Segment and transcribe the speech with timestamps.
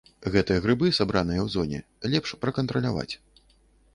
[0.35, 1.79] Гэтыя грыбы, сабраныя ў зоне,
[2.13, 3.09] лепш пракантраляваць.